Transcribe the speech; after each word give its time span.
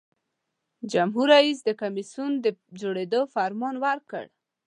جمهور 0.91 1.27
رئیس 1.35 1.59
د 1.65 1.69
کمیسیون 1.81 2.31
د 2.39 2.45
جوړیدو 2.81 3.21
فرمان 3.33 3.75
ورکړ. 3.85 4.23